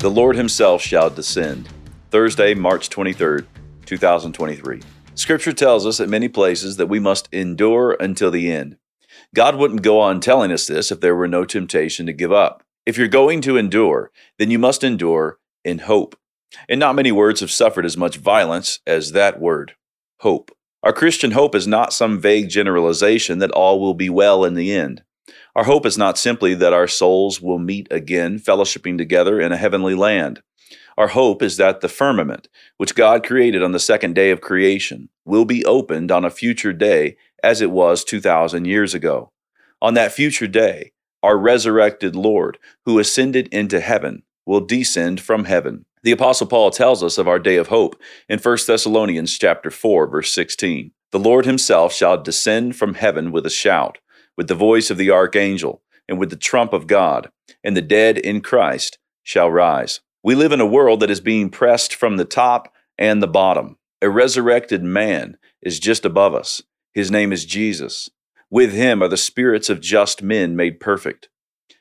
[0.00, 1.68] The Lord Himself shall descend.
[2.10, 3.44] Thursday, March 23rd,
[3.84, 4.80] 2023.
[5.14, 8.78] Scripture tells us at many places that we must endure until the end.
[9.34, 12.62] God wouldn't go on telling us this if there were no temptation to give up.
[12.86, 16.16] If you're going to endure, then you must endure in hope.
[16.66, 19.74] And not many words have suffered as much violence as that word,
[20.20, 20.50] hope.
[20.82, 24.72] Our Christian hope is not some vague generalization that all will be well in the
[24.72, 25.02] end.
[25.56, 29.56] Our hope is not simply that our souls will meet again, fellowshipping together in a
[29.56, 30.42] heavenly land.
[30.96, 35.08] Our hope is that the firmament, which God created on the second day of creation,
[35.24, 39.32] will be opened on a future day as it was 2,000 years ago.
[39.82, 40.92] On that future day,
[41.22, 45.84] our resurrected Lord, who ascended into heaven, will descend from heaven.
[46.02, 50.06] The apostle Paul tells us of our day of hope in 1 Thessalonians chapter 4
[50.06, 50.92] verse 16.
[51.12, 53.98] The Lord himself shall descend from heaven with a shout
[54.40, 57.30] with the voice of the archangel, and with the trump of God,
[57.62, 60.00] and the dead in Christ shall rise.
[60.22, 63.76] We live in a world that is being pressed from the top and the bottom.
[64.00, 66.62] A resurrected man is just above us.
[66.94, 68.08] His name is Jesus.
[68.48, 71.28] With him are the spirits of just men made perfect.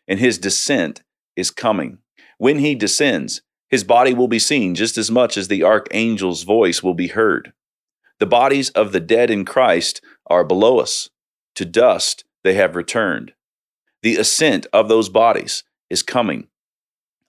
[0.05, 1.01] And his descent
[1.37, 1.99] is coming.
[2.39, 6.83] When he descends, his body will be seen just as much as the archangel's voice
[6.83, 7.53] will be heard.
[8.19, 11.09] The bodies of the dead in Christ are below us.
[11.55, 13.33] To dust they have returned.
[14.01, 16.47] The ascent of those bodies is coming.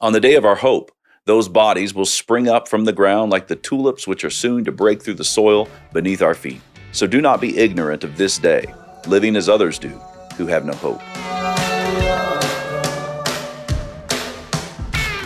[0.00, 0.92] On the day of our hope,
[1.26, 4.72] those bodies will spring up from the ground like the tulips which are soon to
[4.72, 6.60] break through the soil beneath our feet.
[6.92, 8.64] So do not be ignorant of this day,
[9.06, 9.90] living as others do,
[10.36, 11.00] who have no hope.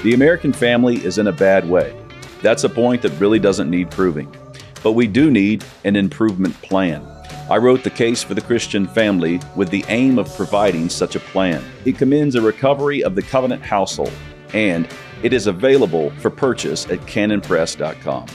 [0.02, 1.98] The American family is in a bad way.
[2.42, 4.34] That's a point that really doesn't need proving.
[4.82, 7.13] But we do need an improvement plan.
[7.50, 11.20] I wrote The Case for the Christian Family with the aim of providing such a
[11.20, 11.62] plan.
[11.84, 14.12] It commends a recovery of the covenant household,
[14.54, 14.88] and
[15.22, 18.26] it is available for purchase at canonpress.com.